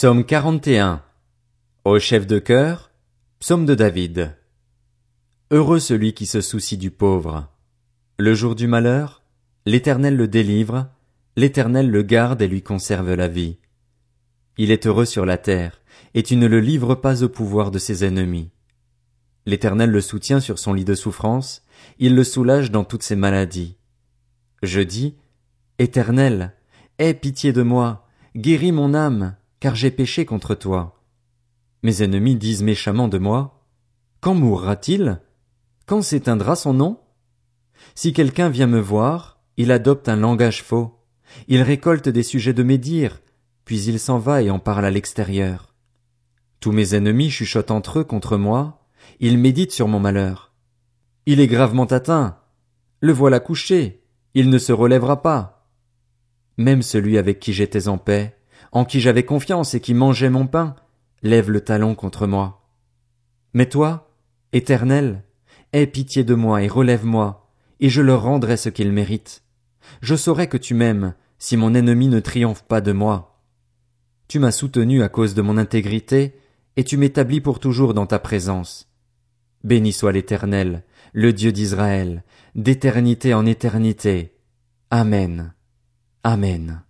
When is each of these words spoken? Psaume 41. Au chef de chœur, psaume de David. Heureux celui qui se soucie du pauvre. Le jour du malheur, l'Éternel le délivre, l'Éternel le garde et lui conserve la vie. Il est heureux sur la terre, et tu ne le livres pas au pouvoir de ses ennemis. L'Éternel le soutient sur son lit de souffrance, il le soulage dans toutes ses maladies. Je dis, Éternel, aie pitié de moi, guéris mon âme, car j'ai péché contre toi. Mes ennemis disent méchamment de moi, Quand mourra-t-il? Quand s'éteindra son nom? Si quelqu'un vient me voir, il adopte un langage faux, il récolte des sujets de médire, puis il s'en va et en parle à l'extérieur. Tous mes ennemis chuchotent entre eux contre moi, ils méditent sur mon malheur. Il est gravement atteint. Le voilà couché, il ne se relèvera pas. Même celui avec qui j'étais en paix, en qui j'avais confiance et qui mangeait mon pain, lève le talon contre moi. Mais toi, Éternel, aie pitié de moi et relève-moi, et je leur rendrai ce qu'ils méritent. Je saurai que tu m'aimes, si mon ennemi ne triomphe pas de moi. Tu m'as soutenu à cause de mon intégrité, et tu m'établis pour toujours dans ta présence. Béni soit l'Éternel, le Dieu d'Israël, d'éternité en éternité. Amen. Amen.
Psaume 0.00 0.24
41. 0.24 1.02
Au 1.84 1.98
chef 1.98 2.24
de 2.24 2.38
chœur, 2.38 2.92
psaume 3.40 3.66
de 3.66 3.74
David. 3.74 4.38
Heureux 5.50 5.80
celui 5.80 6.14
qui 6.14 6.24
se 6.24 6.40
soucie 6.40 6.78
du 6.78 6.92
pauvre. 6.92 7.48
Le 8.16 8.32
jour 8.32 8.54
du 8.54 8.68
malheur, 8.68 9.24
l'Éternel 9.66 10.14
le 10.14 10.28
délivre, 10.28 10.88
l'Éternel 11.34 11.90
le 11.90 12.02
garde 12.02 12.40
et 12.42 12.46
lui 12.46 12.62
conserve 12.62 13.12
la 13.12 13.26
vie. 13.26 13.58
Il 14.56 14.70
est 14.70 14.86
heureux 14.86 15.04
sur 15.04 15.26
la 15.26 15.36
terre, 15.36 15.82
et 16.14 16.22
tu 16.22 16.36
ne 16.36 16.46
le 16.46 16.60
livres 16.60 16.94
pas 16.94 17.24
au 17.24 17.28
pouvoir 17.28 17.72
de 17.72 17.80
ses 17.80 18.04
ennemis. 18.04 18.52
L'Éternel 19.46 19.90
le 19.90 20.00
soutient 20.00 20.38
sur 20.38 20.60
son 20.60 20.74
lit 20.74 20.84
de 20.84 20.94
souffrance, 20.94 21.64
il 21.98 22.14
le 22.14 22.22
soulage 22.22 22.70
dans 22.70 22.84
toutes 22.84 23.02
ses 23.02 23.16
maladies. 23.16 23.76
Je 24.62 24.80
dis, 24.80 25.16
Éternel, 25.80 26.54
aie 27.00 27.14
pitié 27.14 27.52
de 27.52 27.62
moi, 27.62 28.06
guéris 28.36 28.70
mon 28.70 28.94
âme, 28.94 29.34
car 29.60 29.74
j'ai 29.74 29.90
péché 29.90 30.24
contre 30.24 30.54
toi. 30.54 31.02
Mes 31.82 32.02
ennemis 32.02 32.36
disent 32.36 32.62
méchamment 32.62 33.08
de 33.08 33.18
moi, 33.18 33.64
Quand 34.20 34.34
mourra-t-il? 34.34 35.20
Quand 35.86 36.02
s'éteindra 36.02 36.56
son 36.56 36.74
nom? 36.74 37.00
Si 37.94 38.12
quelqu'un 38.12 38.48
vient 38.48 38.66
me 38.66 38.80
voir, 38.80 39.40
il 39.56 39.72
adopte 39.72 40.08
un 40.08 40.16
langage 40.16 40.62
faux, 40.62 40.98
il 41.46 41.62
récolte 41.62 42.08
des 42.08 42.22
sujets 42.22 42.52
de 42.52 42.62
médire, 42.62 43.20
puis 43.64 43.82
il 43.82 44.00
s'en 44.00 44.18
va 44.18 44.42
et 44.42 44.50
en 44.50 44.58
parle 44.58 44.84
à 44.84 44.90
l'extérieur. 44.90 45.74
Tous 46.60 46.72
mes 46.72 46.94
ennemis 46.94 47.30
chuchotent 47.30 47.70
entre 47.70 48.00
eux 48.00 48.04
contre 48.04 48.36
moi, 48.36 48.88
ils 49.20 49.38
méditent 49.38 49.72
sur 49.72 49.88
mon 49.88 50.00
malheur. 50.00 50.52
Il 51.26 51.40
est 51.40 51.46
gravement 51.46 51.84
atteint. 51.84 52.38
Le 53.00 53.12
voilà 53.12 53.38
couché, 53.38 54.02
il 54.34 54.50
ne 54.50 54.58
se 54.58 54.72
relèvera 54.72 55.22
pas. 55.22 55.70
Même 56.56 56.82
celui 56.82 57.18
avec 57.18 57.38
qui 57.38 57.52
j'étais 57.52 57.88
en 57.88 57.98
paix, 57.98 58.37
en 58.72 58.84
qui 58.84 59.00
j'avais 59.00 59.24
confiance 59.24 59.74
et 59.74 59.80
qui 59.80 59.94
mangeait 59.94 60.30
mon 60.30 60.46
pain, 60.46 60.76
lève 61.22 61.50
le 61.50 61.60
talon 61.60 61.94
contre 61.94 62.26
moi. 62.26 62.68
Mais 63.54 63.66
toi, 63.66 64.10
Éternel, 64.52 65.24
aie 65.72 65.86
pitié 65.86 66.24
de 66.24 66.34
moi 66.34 66.62
et 66.62 66.68
relève-moi, 66.68 67.50
et 67.80 67.88
je 67.88 68.02
leur 68.02 68.22
rendrai 68.22 68.56
ce 68.56 68.68
qu'ils 68.68 68.92
méritent. 68.92 69.42
Je 70.00 70.16
saurai 70.16 70.48
que 70.48 70.56
tu 70.56 70.74
m'aimes, 70.74 71.14
si 71.38 71.56
mon 71.56 71.74
ennemi 71.74 72.08
ne 72.08 72.20
triomphe 72.20 72.62
pas 72.64 72.80
de 72.80 72.92
moi. 72.92 73.42
Tu 74.26 74.38
m'as 74.38 74.50
soutenu 74.50 75.02
à 75.02 75.08
cause 75.08 75.34
de 75.34 75.42
mon 75.42 75.56
intégrité, 75.56 76.34
et 76.76 76.84
tu 76.84 76.96
m'établis 76.96 77.40
pour 77.40 77.60
toujours 77.60 77.94
dans 77.94 78.06
ta 78.06 78.18
présence. 78.18 78.88
Béni 79.64 79.92
soit 79.92 80.12
l'Éternel, 80.12 80.84
le 81.12 81.32
Dieu 81.32 81.52
d'Israël, 81.52 82.22
d'éternité 82.54 83.34
en 83.34 83.46
éternité. 83.46 84.34
Amen. 84.90 85.54
Amen. 86.22 86.82